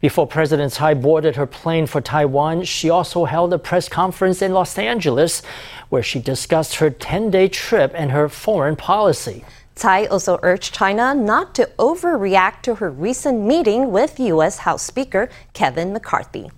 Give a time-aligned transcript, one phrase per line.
[0.00, 4.52] Before President Tsai boarded her plane for Taiwan, she also held a press conference in
[4.52, 5.42] Los Angeles
[5.88, 9.44] where she discussed her 10 day trip and her foreign policy.
[9.74, 14.58] Tsai also urged China not to overreact to her recent meeting with U.S.
[14.58, 16.50] House Speaker Kevin McCarthy.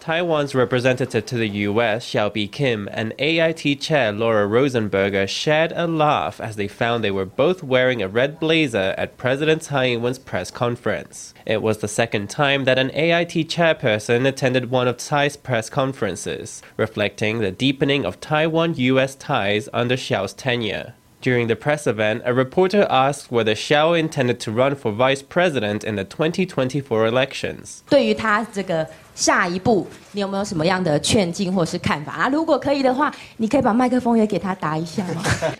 [0.00, 6.40] Taiwan's representative to the U.S., Hsiao Bi-khim, and AIT chair Laura Rosenberger shared a laugh
[6.40, 10.50] as they found they were both wearing a red blazer at President Tsai Ing-wen's press
[10.50, 11.34] conference.
[11.44, 16.62] It was the second time that an AIT chairperson attended one of Tsai's press conferences,
[16.78, 19.14] reflecting the deepening of Taiwan-U.S.
[19.16, 20.94] ties under Hsiao's tenure.
[21.20, 25.84] During the press event, a reporter asked whether Hsiao intended to run for vice president
[25.84, 27.84] in the 2024 elections.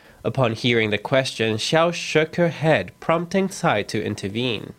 [0.24, 4.72] Upon hearing the question, Hsiao shook her head, prompting Tsai to intervene.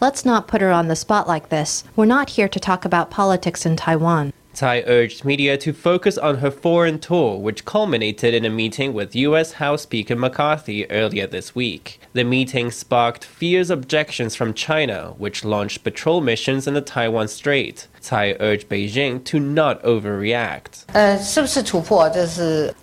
[0.00, 1.84] Let's not put her on the spot like this.
[1.94, 4.32] We're not here to talk about politics in Taiwan.
[4.58, 9.14] Tsai urged media to focus on her foreign tour, which culminated in a meeting with
[9.14, 9.52] U.S.
[9.52, 12.00] House Speaker McCarthy earlier this week.
[12.12, 17.86] The meeting sparked fierce objections from China, which launched patrol missions in the Taiwan Strait.
[18.00, 20.84] Tsai urged Beijing to not overreact.
[20.94, 21.18] Uh,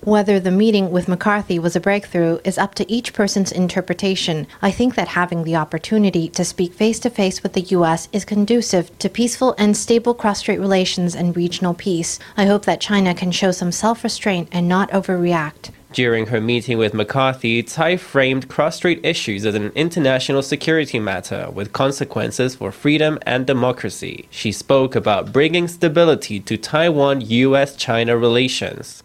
[0.01, 4.47] Whether the meeting with McCarthy was a breakthrough is up to each person's interpretation.
[4.61, 8.07] I think that having the opportunity to speak face to face with the U.S.
[8.11, 12.19] is conducive to peaceful and stable cross strait relations and regional peace.
[12.37, 15.71] I hope that China can show some self restraint and not overreact.
[15.95, 21.49] During her meeting with McCarthy, Tsai framed cross strait issues as an international security matter
[21.53, 24.27] with consequences for freedom and democracy.
[24.29, 29.03] She spoke about bringing stability to Taiwan US China relations.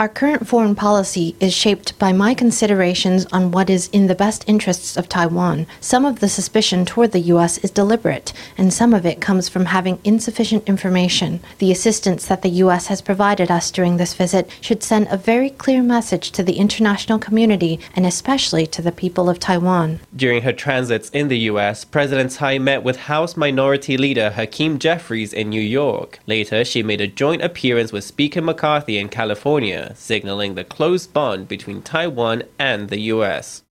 [0.00, 4.44] Our current foreign policy is shaped by my considerations on what is in the best
[4.46, 5.66] interests of Taiwan.
[5.80, 9.64] Some of the suspicion toward the US is deliberate, and some of it comes from
[9.64, 11.40] having insufficient information.
[11.58, 15.48] The assistance that the US has provided us during this visit should send a very
[15.48, 20.00] clear message to the international community and especially to the people of Taiwan.
[20.14, 25.32] During her transits in the US, President Tsai met with House Minority Leader Hakeem Jeffries
[25.32, 26.18] in New York.
[26.26, 31.48] Later, she made a joint appearance with Speaker McCarthy in California, signaling the close bond
[31.48, 33.62] between Taiwan and the US.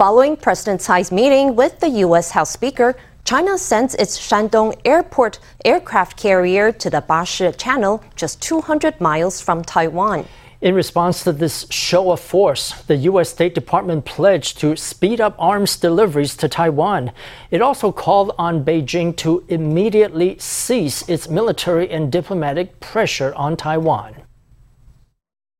[0.00, 2.30] Following President Tsai's meeting with the U.S.
[2.30, 9.00] House Speaker, China sends its Shandong Airport aircraft carrier to the Bashi Channel, just 200
[9.00, 10.26] miles from Taiwan.
[10.60, 13.30] In response to this show of force, the U.S.
[13.30, 17.12] State Department pledged to speed up arms deliveries to Taiwan.
[17.50, 24.19] It also called on Beijing to immediately cease its military and diplomatic pressure on Taiwan.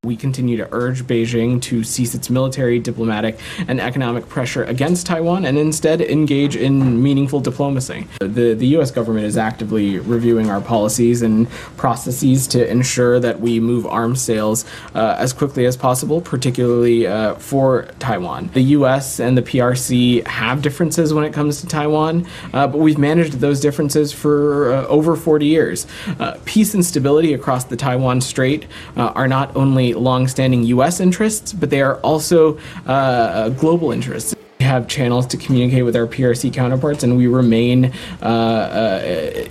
[0.02, 3.38] We continue to urge Beijing to cease its military, diplomatic,
[3.68, 8.06] and economic pressure against Taiwan and instead engage in meaningful diplomacy.
[8.20, 8.90] The, the U.S.
[8.90, 14.64] government is actively reviewing our policies and processes to ensure that we move arms sales
[14.94, 18.48] uh, as quickly as possible, particularly uh, for Taiwan.
[18.54, 19.20] The U.S.
[19.20, 23.60] and the PRC have differences when it comes to Taiwan, uh, but we've managed those
[23.60, 25.86] differences for uh, over 40 years.
[26.18, 28.64] Uh, peace and stability across the Taiwan Strait
[28.96, 31.00] uh, are not only long-standing U.S.
[31.00, 34.34] interests, but they are also uh, global interests.
[34.58, 37.92] We have channels to communicate with our PRC counterparts, and we remain.
[38.22, 39.48] Uh, uh,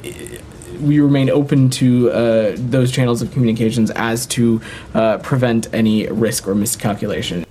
[0.81, 4.61] we remain open to uh, those channels of communications as to
[4.93, 7.45] uh, prevent any risk or miscalculation.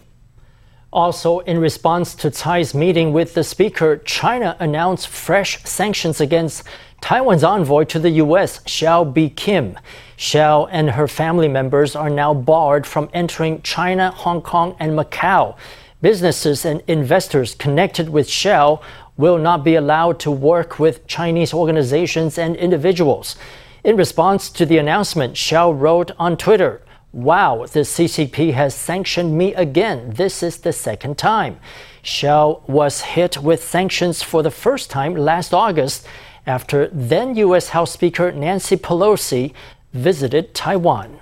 [0.92, 6.64] Also, in response to Tsai's meeting with the speaker, China announced fresh sanctions against
[7.02, 9.76] Taiwan's envoy to the U.S., Hsiao Bi-khim.
[10.18, 15.56] Hsiao and her family members are now barred from entering China, Hong Kong, and Macau.
[16.02, 18.82] Businesses and investors connected with Hsiao
[19.16, 23.36] will not be allowed to work with Chinese organizations and individuals.
[23.84, 29.54] In response to the announcement, Hsiao wrote on Twitter, Wow, the CCP has sanctioned me
[29.54, 30.10] again.
[30.10, 31.58] This is the second time.
[32.02, 36.06] Hsiao was hit with sanctions for the first time last August
[36.44, 37.68] after then U.S.
[37.68, 39.52] House Speaker Nancy Pelosi
[39.92, 41.20] visited Taiwan.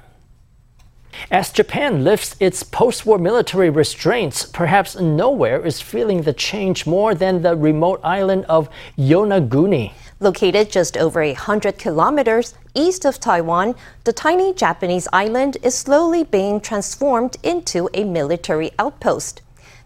[1.30, 7.14] As Japan lifts its post war military restraints, perhaps nowhere is feeling the change more
[7.14, 8.68] than the remote island of
[8.98, 9.92] Yonaguni.
[10.20, 13.74] Located just over a hundred kilometers east of Taiwan,
[14.04, 19.42] the tiny Japanese island is slowly being transformed into a military outpost.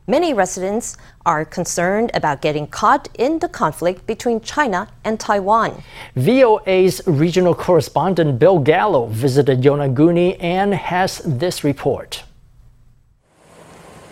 [0.06, 5.82] Many residents are concerned about getting caught in the conflict between China and Taiwan.
[6.16, 12.24] VOA's regional correspondent Bill Gallo visited Yonaguni and has this report.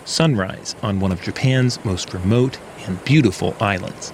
[0.04, 4.12] sunrise on one of Japan's most remote and beautiful islands.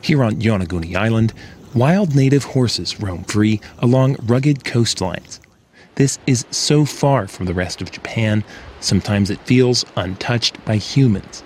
[0.00, 1.32] Here on Yonaguni Island,
[1.74, 5.40] wild native horses roam free along rugged coastlines.
[5.96, 8.44] This is so far from the rest of Japan,
[8.80, 11.42] sometimes it feels untouched by humans.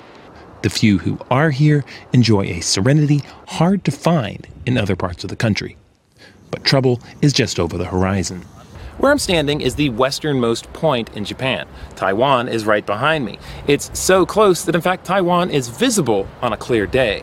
[0.62, 5.31] The few who are here enjoy a serenity hard to find in other parts of
[5.31, 5.76] the country.
[6.50, 8.41] But trouble is just over the horizon.
[8.99, 11.69] Where I'm standing is the westernmost point in Japan.
[11.94, 13.38] Taiwan is right behind me.
[13.69, 17.23] It's so close that, in fact, Taiwan is visible on a clear day.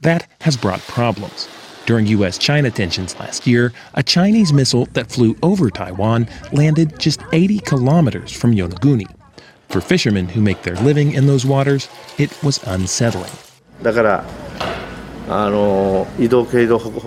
[0.00, 1.48] That has brought problems.
[1.88, 2.36] During U.S.
[2.36, 8.30] China tensions last year, a Chinese missile that flew over Taiwan landed just 80 kilometers
[8.30, 9.06] from Yonaguni.
[9.70, 11.88] For fishermen who make their living in those waters,
[12.18, 13.30] it was unsettling.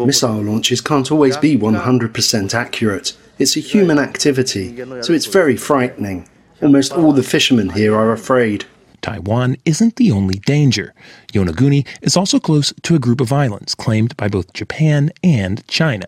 [0.07, 3.15] Missile launches can't always be 100% accurate.
[3.37, 6.27] It's a human activity, so it's very frightening.
[6.59, 8.65] Almost all the fishermen here are afraid.
[9.01, 10.93] Taiwan isn't the only danger.
[11.33, 16.05] Yonaguni is also close to a group of islands claimed by both Japan and China.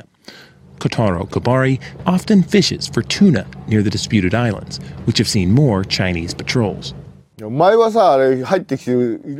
[0.79, 6.33] Kotaro Kabari often fishes for tuna near the disputed islands, which have seen more Chinese
[6.33, 6.93] patrols.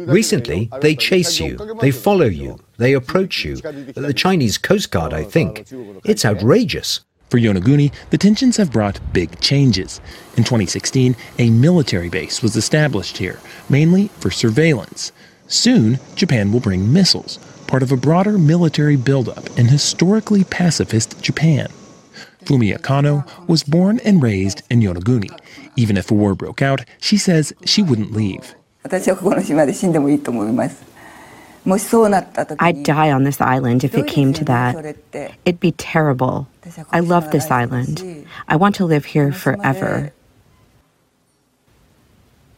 [0.08, 3.58] Recently, they chase you, they follow you, they approach you.
[3.58, 5.68] The Chinese Coast Guard, I think.
[6.04, 7.02] It's outrageous.
[7.34, 10.00] For Yonaguni, the tensions have brought big changes.
[10.38, 15.12] In 2016, a military base was established here, mainly for surveillance.
[15.48, 21.70] Soon, Japan will bring missiles, part of a broader military buildup in historically pacifist Japan.
[22.46, 25.36] Fumiya Kano was born and raised in Yonaguni.
[25.76, 28.54] Even if a war broke out, she says she wouldn't leave.
[31.66, 34.98] I'd die on this island if it came to that.
[35.46, 36.48] It'd be terrible.
[36.92, 38.26] I love this island.
[38.48, 40.12] I want to live here forever.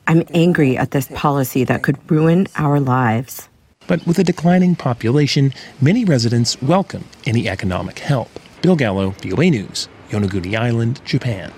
[0.08, 3.50] I'm angry at this policy that could ruin our lives.
[3.88, 8.30] But with a declining population, many residents welcome any economic help.
[8.62, 11.52] Bill Gallo, VOA News, Yonaguni Island, Japan.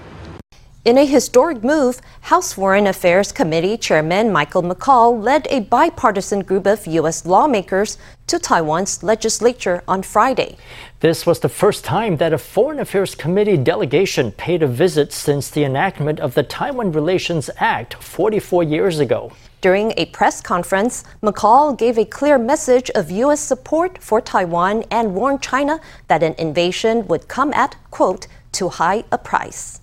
[0.88, 6.66] In a historic move, House Foreign Affairs Committee Chairman Michael McCaul led a bipartisan group
[6.66, 7.26] of U.S.
[7.26, 7.98] lawmakers
[8.28, 10.56] to Taiwan's legislature on Friday.
[11.02, 15.50] This was the first time that a Foreign Affairs Committee delegation paid a visit since
[15.50, 19.34] the enactment of the Taiwan Relations Act 44 years ago.
[19.60, 23.42] During a press conference, McCaul gave a clear message of U.S.
[23.42, 29.04] support for Taiwan and warned China that an invasion would come at, quote, too high
[29.12, 29.82] a price.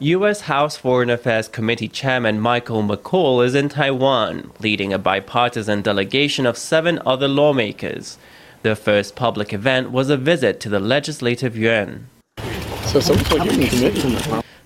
[0.00, 0.40] U.S.
[0.42, 6.58] House Foreign Affairs Committee Chairman Michael McCaul is in Taiwan, leading a bipartisan delegation of
[6.58, 8.18] seven other lawmakers.
[8.62, 12.08] Their first public event was a visit to the Legislative Yuan.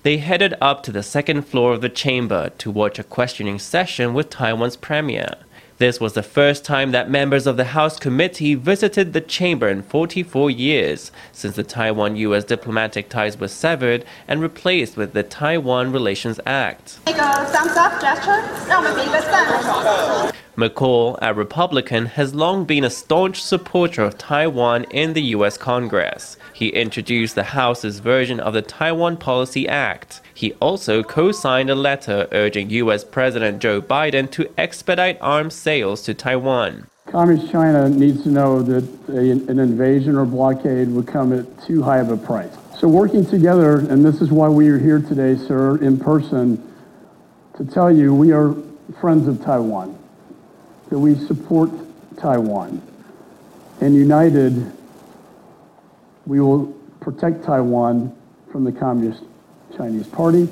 [0.02, 4.14] They headed up to the second floor of the chamber to watch a questioning session
[4.14, 5.34] with Taiwan's premier.
[5.78, 9.82] This was the first time that members of the House committee visited the chamber in
[9.82, 15.92] 44 years, since the Taiwan US diplomatic ties were severed and replaced with the Taiwan
[15.92, 16.98] Relations Act.
[20.58, 26.36] McCaul, a Republican, has long been a staunch supporter of Taiwan in the US Congress.
[26.52, 30.20] He introduced the House's version of the Taiwan Policy Act.
[30.34, 36.02] He also co signed a letter urging US President Joe Biden to expedite arms sales
[36.02, 36.88] to Taiwan.
[37.06, 41.84] Communist China needs to know that a, an invasion or blockade would come at too
[41.84, 42.52] high of a price.
[42.76, 46.60] So, working together, and this is why we are here today, sir, in person,
[47.56, 48.56] to tell you we are
[49.00, 49.96] friends of Taiwan,
[50.90, 51.70] that we support
[52.16, 52.82] Taiwan,
[53.80, 54.72] and united,
[56.26, 56.66] we will
[57.00, 58.14] protect Taiwan
[58.50, 59.22] from the Communist
[59.76, 60.48] Chinese Party.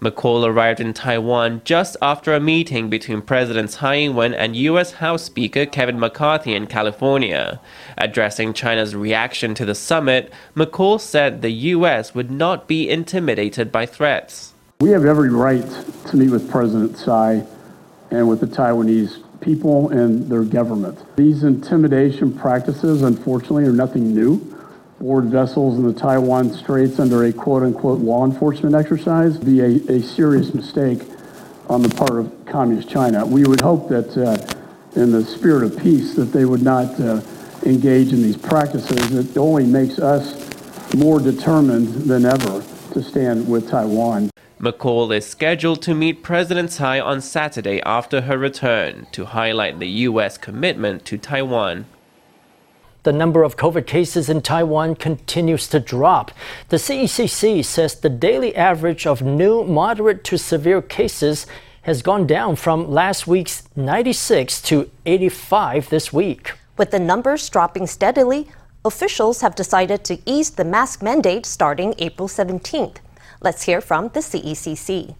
[0.00, 4.92] McCaul arrived in Taiwan just after a meeting between Presidents Tsai Ing-wen and U.S.
[4.92, 7.60] House Speaker Kevin McCarthy in California.
[7.96, 12.14] Addressing China's reaction to the summit, McCaul said the U.S.
[12.14, 14.52] would not be intimidated by threats.
[14.80, 15.66] We have every right
[16.08, 17.46] to meet with President Tsai
[18.10, 20.98] and with the Taiwanese people and their government.
[21.16, 24.56] These intimidation practices, unfortunately, are nothing new
[25.00, 29.66] board vessels in the Taiwan Straits under a quote unquote law enforcement exercise be a,
[29.92, 31.02] a serious mistake
[31.68, 33.26] on the part of Communist China.
[33.26, 37.20] We would hope that uh, in the spirit of peace that they would not uh,
[37.64, 39.14] engage in these practices.
[39.14, 40.42] It only makes us
[40.94, 44.30] more determined than ever to stand with Taiwan.
[44.58, 49.88] McCaul is scheduled to meet President Tsai on Saturday after her return to highlight the
[50.08, 50.38] U.S.
[50.38, 51.84] commitment to Taiwan.
[53.02, 56.30] The number of COVID cases in Taiwan continues to drop.
[56.70, 61.46] The CECC says the daily average of new moderate to severe cases
[61.82, 66.54] has gone down from last week's 96 to 85 this week.
[66.78, 68.48] With the numbers dropping steadily,
[68.86, 72.96] officials have decided to ease the mask mandate starting April 17th.
[73.41, 75.15] Let's hear from the CECC.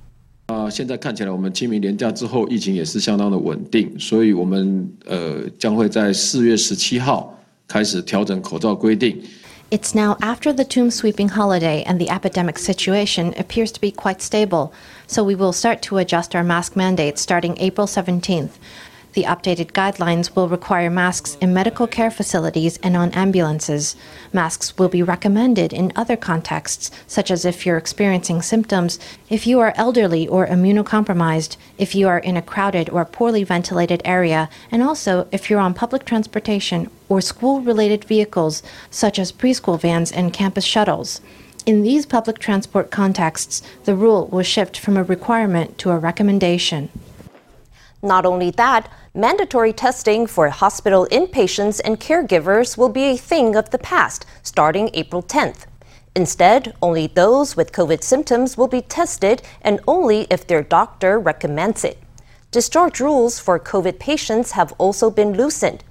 [0.47, 9.21] 啊，现在看起来我们清明连假之后，疫情也是相当的稳定，所以我们呃将会在四月十七号开始调整口罩规定。
[9.69, 14.71] It's now after the tomb sweeping holiday and the epidemic situation appears to be quite stable,
[15.07, 18.49] so we will start to adjust our mask mandates starting April 17th.
[19.16, 23.96] The updated guidelines will require masks in medical care facilities and on ambulances.
[24.30, 28.98] Masks will be recommended in other contexts, such as if you're experiencing symptoms,
[29.30, 34.02] if you are elderly or immunocompromised, if you are in a crowded or poorly ventilated
[34.04, 39.80] area, and also if you're on public transportation or school related vehicles, such as preschool
[39.80, 41.22] vans and campus shuttles.
[41.64, 46.90] In these public transport contexts, the rule will shift from a requirement to a recommendation.
[48.06, 53.70] Not only that, mandatory testing for hospital inpatients and caregivers will be a thing of
[53.70, 55.66] the past starting April 10th.
[56.14, 61.82] Instead, only those with COVID symptoms will be tested and only if their doctor recommends
[61.82, 61.98] it.
[62.52, 65.82] Discharge rules for COVID patients have also been loosened.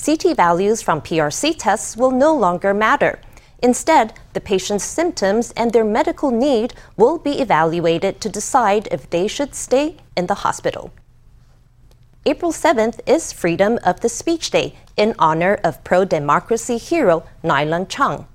[0.00, 3.18] CT values from PCR tests will no longer matter.
[3.64, 9.26] Instead, the patient's symptoms and their medical need will be evaluated to decide if they
[9.26, 10.92] should stay in the hospital.
[12.26, 17.86] April 7th is Freedom of the Speech Day in honor of pro democracy hero Nylon
[17.86, 18.26] Chang.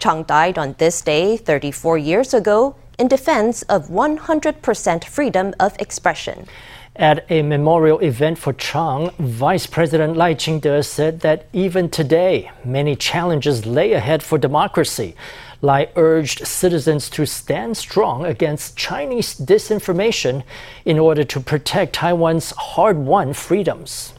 [0.00, 6.48] Chang died on this day 34 years ago in defense of 100% freedom of expression.
[6.96, 12.96] At a memorial event for Chang, Vice President Lai Ching-te said that even today, many
[12.96, 15.14] challenges lay ahead for democracy.
[15.66, 20.44] Lai urged citizens to stand strong against Chinese disinformation
[20.84, 24.14] in order to protect Taiwan's hard won freedoms.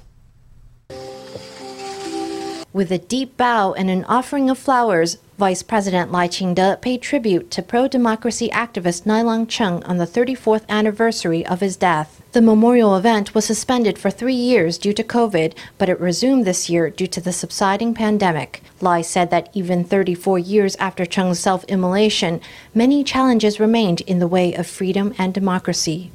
[2.74, 7.50] With a deep bow and an offering of flowers, Vice President Lai Ching-te paid tribute
[7.52, 12.22] to pro-democracy activist Nylon Cheng on the 34th anniversary of his death.
[12.38, 16.70] The memorial event was suspended for three years due to COVID, but it resumed this
[16.70, 18.62] year due to the subsiding pandemic.
[18.80, 22.40] Lai said that even 34 years after Cheng's self immolation,
[22.76, 26.12] many challenges remained in the way of freedom and democracy.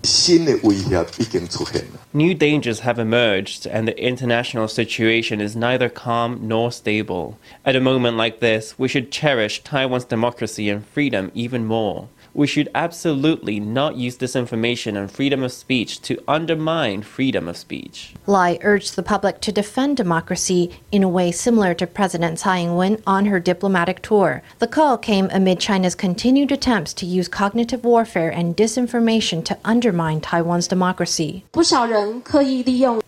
[2.12, 7.36] New dangers have emerged, and the international situation is neither calm nor stable.
[7.64, 12.46] At a moment like this, we should cherish Taiwan's democracy and freedom even more we
[12.46, 18.14] should absolutely not use disinformation and freedom of speech to undermine freedom of speech.
[18.26, 23.02] Lai urged the public to defend democracy in a way similar to President Tsai Ing-wen
[23.06, 24.42] on her diplomatic tour.
[24.58, 30.20] The call came amid China's continued attempts to use cognitive warfare and disinformation to undermine
[30.20, 31.44] Taiwan's democracy.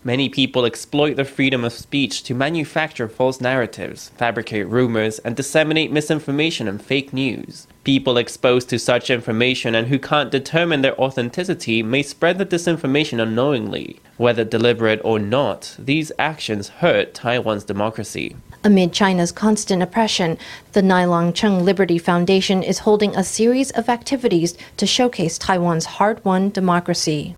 [0.03, 5.91] Many people exploit the freedom of speech to manufacture false narratives, fabricate rumors, and disseminate
[5.91, 7.67] misinformation and fake news.
[7.85, 13.21] People exposed to such information and who can't determine their authenticity may spread the disinformation
[13.21, 13.99] unknowingly.
[14.17, 18.35] Whether deliberate or not, these actions hurt Taiwan's democracy.
[18.63, 20.39] Amid China's constant oppression,
[20.71, 26.25] the Nylon Cheng Liberty Foundation is holding a series of activities to showcase Taiwan's hard
[26.25, 27.35] won democracy.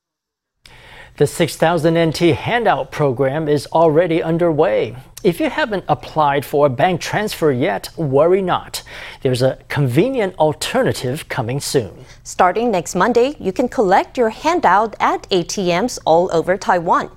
[1.17, 4.95] The 6000 NT handout program is already underway.
[5.23, 8.83] If you haven't applied for a bank transfer yet, worry not.
[9.23, 12.05] There's a convenient alternative coming soon.
[12.23, 17.09] Starting next Monday, you can collect your handout at ATMs all over Taiwan.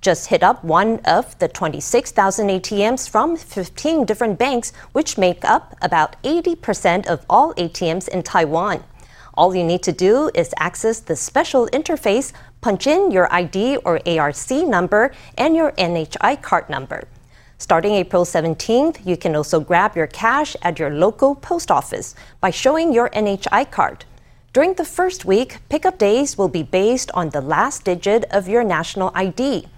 [0.00, 5.76] Just hit up one of the 26,000 ATMs from 15 different banks, which make up
[5.80, 8.82] about 80% of all ATMs in Taiwan.
[9.36, 12.32] All you need to do is access the special interface,
[12.64, 17.06] punch in your ID or ARC number, and your NHI card number.
[17.58, 22.48] Starting April 17th, you can also grab your cash at your local post office by
[22.48, 24.06] showing your NHI card.
[24.54, 28.64] During the first week, pickup days will be based on the last digit of your
[28.64, 29.68] national ID.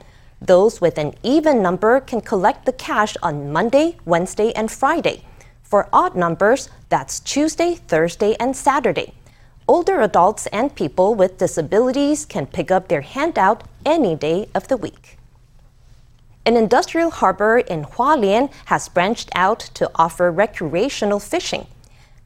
[0.41, 5.25] Those with an even number can collect the cash on Monday, Wednesday, and Friday.
[5.65, 9.13] For odd numbers, that's Tuesday, Thursday, and Saturday.
[9.69, 14.77] Older adults and people with disabilities can pick up their handout any day of the
[14.77, 15.19] week.
[16.45, 21.67] An industrial harbor in Hualien has branched out to offer recreational fishing.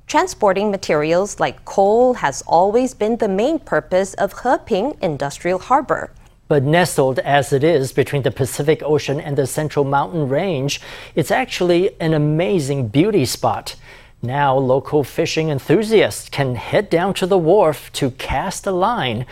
[0.06, 6.10] Transporting materials like coal has always been the main purpose of Heping Industrial Harbor.
[6.46, 10.78] But nestled as it is between the Pacific Ocean and the Central Mountain Range,
[11.14, 13.76] it's actually an amazing beauty spot.
[14.22, 19.24] Now, local fishing enthusiasts can head down to the wharf to cast a line,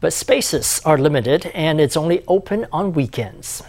[0.00, 3.62] but spaces are limited and it's only open on weekends.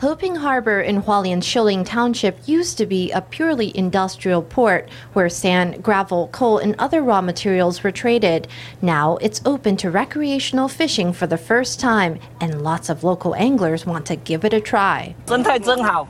[0.00, 5.82] Heping Harbor in hualien Xiulin Township used to be a purely industrial port where sand,
[5.82, 8.48] gravel, coal, and other raw materials were traded.
[8.80, 13.84] Now it's open to recreational fishing for the first time, and lots of local anglers
[13.84, 15.14] want to give it a try.
[15.26, 16.08] 生态真好，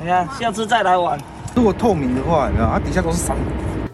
[0.00, 1.20] 你看，下次再来玩。
[1.54, 3.34] 如果透明的话，你知道它底下都是沙。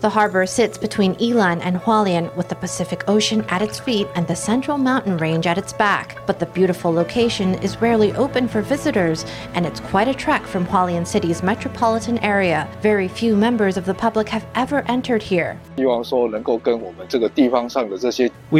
[0.00, 4.28] The harbor sits between Yilan and Hualien with the Pacific Ocean at its feet and
[4.28, 6.24] the Central Mountain Range at its back.
[6.26, 9.24] But the beautiful location is rarely open for visitors,
[9.54, 12.68] and it's quite a trek from Hualien City's metropolitan area.
[12.80, 15.58] Very few members of the public have ever entered here.
[15.76, 15.86] We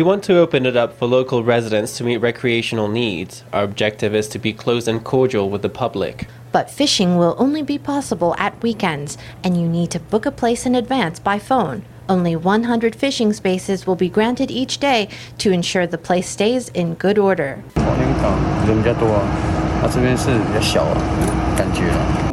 [0.03, 3.45] want to open it up for local residents to meet recreational needs.
[3.53, 6.27] Our objective is to be close and cordial with the public.
[6.52, 10.66] But fishing will only be possible at weekends, and you need to book a place
[10.66, 11.84] in advance by phone.
[12.08, 15.08] Only 100 fishing spaces will be granted each day
[15.40, 17.58] to ensure the place stays in good order.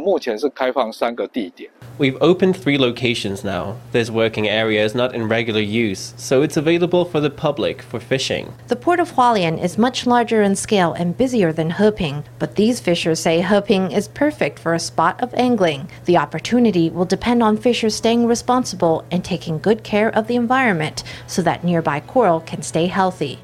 [0.03, 1.69] 目前是开放三个地点。
[1.98, 3.78] We've opened three locations now.
[3.92, 7.98] This working area is not in regular use, so it's available for the public for
[7.98, 8.52] fishing.
[8.68, 12.80] The port of Hualien is much larger in scale and busier than Heping, but these
[12.80, 15.88] fishers say Heping is perfect for a spot of angling.
[16.04, 21.02] The opportunity will depend on fishers staying responsible and taking good care of the environment
[21.26, 23.38] so that nearby coral can stay healthy.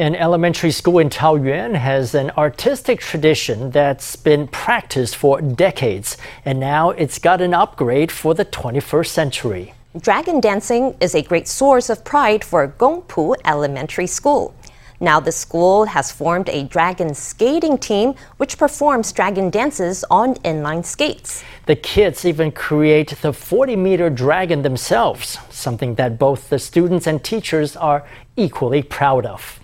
[0.00, 6.16] An elementary school in Taoyuan has an artistic tradition that's been practiced for decades,
[6.46, 9.74] and now it's got an upgrade for the 21st century.
[10.00, 14.54] Dragon dancing is a great source of pride for Gongpu Elementary School.
[15.00, 20.82] Now, the school has formed a dragon skating team which performs dragon dances on inline
[20.82, 21.44] skates.
[21.66, 27.22] The kids even create the 40 meter dragon themselves, something that both the students and
[27.22, 29.60] teachers are equally proud of.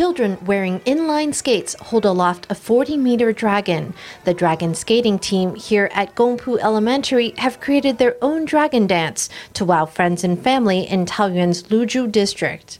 [0.00, 3.92] Children wearing inline skates hold aloft a 40 meter dragon.
[4.24, 9.66] The dragon skating team here at Gongpu Elementary have created their own dragon dance to
[9.66, 12.78] wow friends and family in Taoyuan's Luzhu district.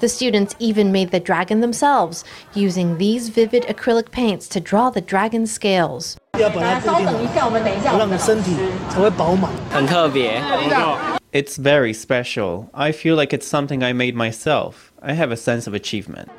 [0.00, 5.00] The students even made the dragon themselves, using these vivid acrylic paints to draw the
[5.00, 6.18] dragon's scales.
[11.30, 12.70] It's very special.
[12.72, 14.94] I feel like it's something I made myself.
[15.02, 16.30] I have a sense of achievement.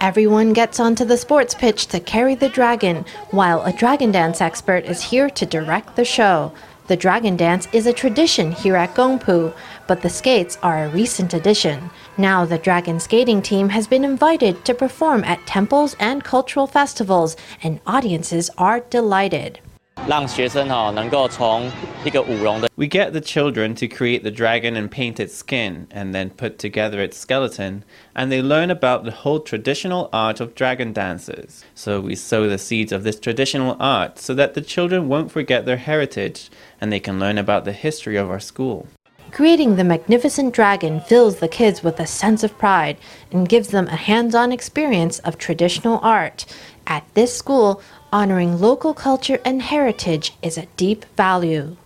[0.00, 4.86] Everyone gets onto the sports pitch to carry the dragon, while a dragon dance expert
[4.86, 6.50] is here to direct the show.
[6.86, 9.52] The dragon dance is a tradition here at Gongpu,
[9.86, 11.90] but the skates are a recent addition.
[12.16, 17.36] Now, the dragon skating team has been invited to perform at temples and cultural festivals,
[17.62, 19.60] and audiences are delighted.
[22.76, 26.58] We get the children to create the dragon and paint its skin and then put
[26.58, 27.84] together its skeleton,
[28.14, 31.64] and they learn about the whole traditional art of dragon dances.
[31.74, 35.66] So we sow the seeds of this traditional art so that the children won't forget
[35.66, 38.86] their heritage and they can learn about the history of our school.
[39.30, 42.96] Creating the magnificent dragon fills the kids with a sense of pride
[43.30, 46.46] and gives them a hands on experience of traditional art.
[46.86, 47.82] At this school,
[48.12, 51.76] honoring local culture and heritage is a deep value.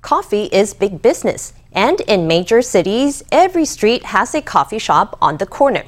[0.00, 5.36] Coffee is big business, and in major cities, every street has a coffee shop on
[5.36, 5.84] the corner.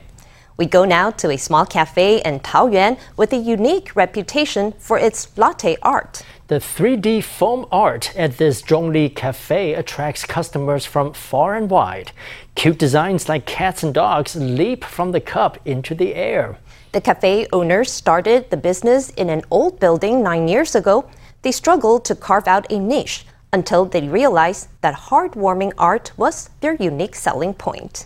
[0.57, 5.37] We go now to a small cafe in Taoyuan with a unique reputation for its
[5.37, 6.23] latte art.
[6.47, 12.13] The 3D foam art at this Zhongli cafe attracts customers from far and wide.
[12.55, 16.59] Cute designs like cats and dogs leap from the cup into the air.
[16.93, 21.09] The cafe owners started the business in an old building nine years ago.
[21.41, 26.75] They struggled to carve out a niche until they realized that heartwarming art was their
[26.75, 28.05] unique selling point.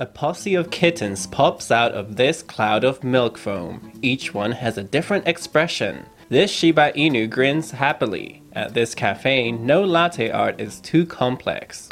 [0.00, 3.92] A posse of kittens pops out of this cloud of milk foam.
[4.00, 6.06] Each one has a different expression.
[6.30, 8.42] This Shiba Inu grins happily.
[8.54, 11.86] At this cafe, no latte art is too complex.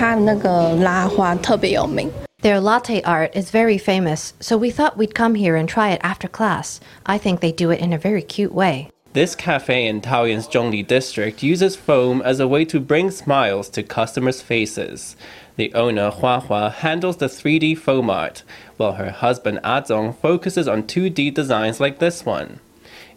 [2.40, 6.00] Their latte art is very famous, so we thought we'd come here and try it
[6.02, 6.80] after class.
[7.04, 8.88] I think they do it in a very cute way.
[9.12, 13.82] This cafe in Taoyuan's Zhongli district uses foam as a way to bring smiles to
[13.82, 15.16] customers' faces.
[15.58, 18.44] The owner, Hua Hua, handles the 3D foam art,
[18.76, 22.60] while her husband, ah Azong, focuses on 2D designs like this one.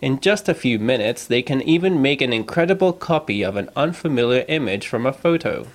[0.02, 4.44] In just a few minutes, they can even make an incredible copy of an unfamiliar
[4.48, 5.68] image from a photo.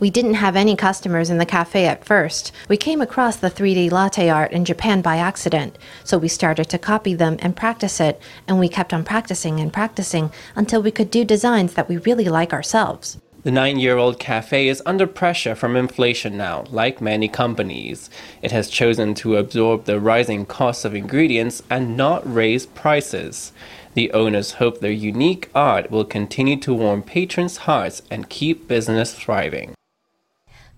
[0.00, 2.52] We didn't have any customers in the cafe at first.
[2.70, 6.78] We came across the 3D latte art in Japan by accident, so we started to
[6.78, 8.18] copy them and practice it,
[8.48, 12.30] and we kept on practicing and practicing until we could do designs that we really
[12.30, 13.18] like ourselves.
[13.44, 18.08] The nine year old cafe is under pressure from inflation now, like many companies.
[18.40, 23.52] It has chosen to absorb the rising costs of ingredients and not raise prices.
[23.92, 29.14] The owners hope their unique art will continue to warm patrons' hearts and keep business
[29.14, 29.74] thriving.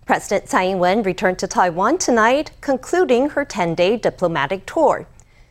[0.05, 5.07] President Tsai Ing-wen returned to Taiwan tonight, concluding her 10-day diplomatic tour.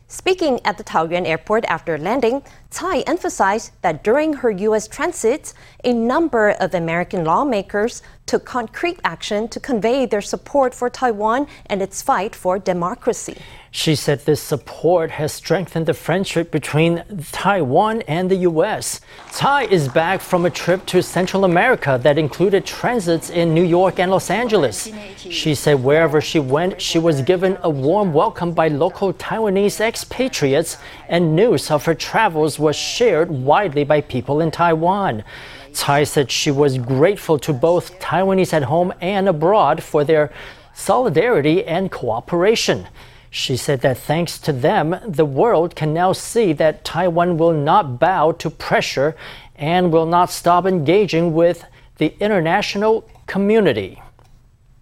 [0.08, 2.42] Speaking at the Taoyuan airport after landing,
[2.76, 4.86] Tsai emphasized that during her U.S.
[4.86, 11.46] transits, a number of American lawmakers took concrete action to convey their support for Taiwan
[11.66, 13.38] and its fight for democracy.
[13.70, 19.00] She said this support has strengthened the friendship between Taiwan and the U.S.
[19.30, 23.98] Tsai is back from a trip to Central America that included transits in New York
[23.98, 24.90] and Los Angeles.
[25.18, 30.78] She said wherever she went, she was given a warm welcome by local Taiwanese expatriates,
[31.08, 35.22] and news of her travels was shared widely by people in Taiwan.
[35.72, 40.32] Tsai said she was grateful to both Taiwanese at home and abroad for their
[40.74, 42.88] solidarity and cooperation.
[43.30, 48.00] She said that thanks to them, the world can now see that Taiwan will not
[48.00, 49.14] bow to pressure
[49.54, 51.64] and will not stop engaging with
[51.98, 54.02] the international community.